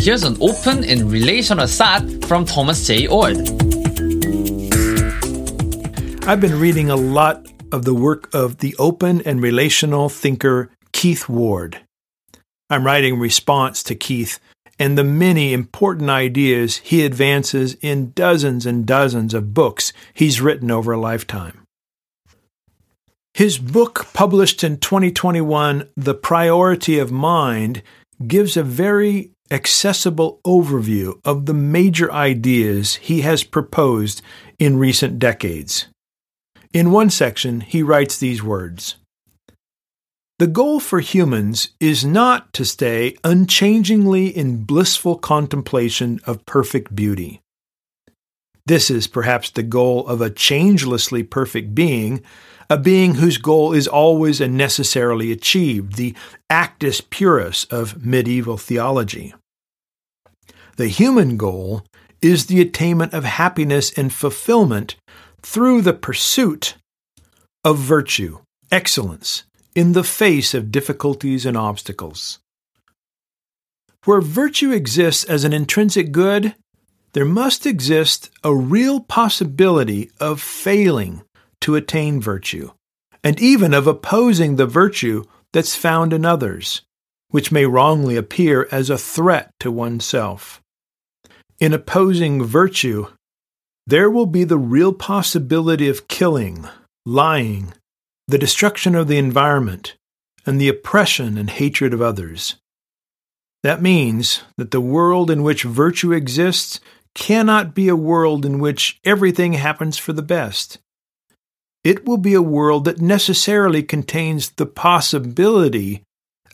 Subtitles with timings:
[0.00, 3.06] Here's an open and relational thought from Thomas J.
[3.06, 3.36] Oord.
[6.26, 11.28] I've been reading a lot of the work of the open and relational thinker Keith
[11.28, 11.80] Ward.
[12.70, 14.40] I'm writing response to Keith
[14.78, 20.70] and the many important ideas he advances in dozens and dozens of books he's written
[20.70, 21.60] over a lifetime.
[23.34, 27.82] His book, published in 2021, The Priority of Mind,
[28.26, 34.22] gives a very accessible overview of the major ideas he has proposed
[34.58, 35.86] in recent decades.
[36.72, 38.96] In one section, he writes these words
[40.40, 47.42] the goal for humans is not to stay unchangingly in blissful contemplation of perfect beauty.
[48.64, 52.22] This is perhaps the goal of a changelessly perfect being,
[52.70, 56.14] a being whose goal is always and necessarily achieved, the
[56.48, 59.34] actus purus of medieval theology.
[60.76, 61.84] The human goal
[62.22, 64.94] is the attainment of happiness and fulfillment
[65.42, 66.76] through the pursuit
[67.64, 68.38] of virtue,
[68.70, 69.42] excellence,
[69.74, 72.38] in the face of difficulties and obstacles.
[74.04, 76.54] Where virtue exists as an intrinsic good,
[77.12, 81.22] there must exist a real possibility of failing
[81.60, 82.70] to attain virtue,
[83.22, 86.82] and even of opposing the virtue that's found in others,
[87.30, 90.60] which may wrongly appear as a threat to oneself.
[91.58, 93.06] In opposing virtue,
[93.86, 96.68] there will be the real possibility of killing,
[97.04, 97.74] lying,
[98.26, 99.96] the destruction of the environment,
[100.46, 102.56] and the oppression and hatred of others.
[103.62, 106.80] That means that the world in which virtue exists
[107.14, 110.78] cannot be a world in which everything happens for the best.
[111.82, 116.02] It will be a world that necessarily contains the possibility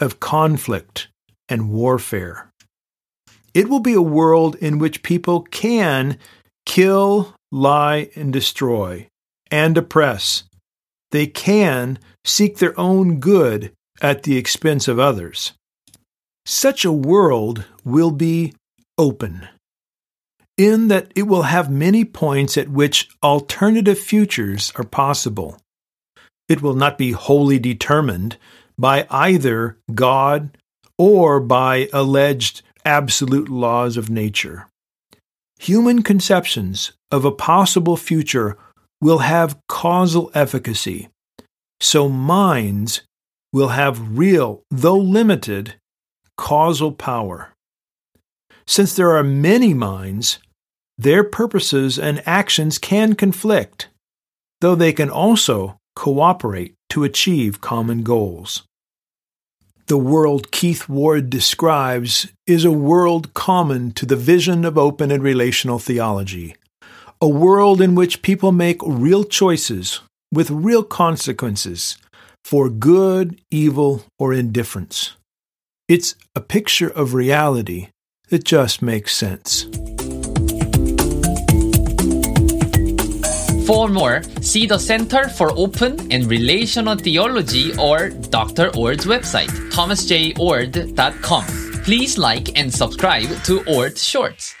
[0.00, 1.08] of conflict
[1.48, 2.50] and warfare.
[3.54, 6.18] It will be a world in which people can
[6.66, 9.06] kill, lie, and destroy,
[9.50, 10.44] and oppress,
[11.10, 15.52] they can seek their own good at the expense of others.
[16.46, 18.54] Such a world will be
[18.98, 19.48] open,
[20.56, 25.58] in that it will have many points at which alternative futures are possible.
[26.48, 28.36] It will not be wholly determined
[28.78, 30.56] by either God
[30.98, 34.66] or by alleged absolute laws of nature.
[35.58, 38.58] Human conceptions of a possible future
[39.00, 41.08] will have causal efficacy.
[41.80, 43.02] So minds
[43.52, 45.74] will have real, though limited,
[46.36, 47.52] causal power.
[48.66, 50.38] Since there are many minds,
[50.98, 53.88] their purposes and actions can conflict,
[54.60, 58.62] though they can also cooperate to achieve common goals.
[59.86, 65.22] The world Keith Ward describes is a world common to the vision of open and
[65.22, 66.54] relational theology
[67.22, 70.00] a world in which people make real choices
[70.32, 71.96] with real consequences
[72.42, 75.12] for good, evil, or indifference.
[75.86, 77.90] It's a picture of reality
[78.32, 79.64] that just makes sense.
[83.66, 88.74] For more, see the Center for Open and Relational Theology or Dr.
[88.74, 91.44] Oord's website, thomasjayoord.com.
[91.84, 94.54] Please like and subscribe to Oord Shorts.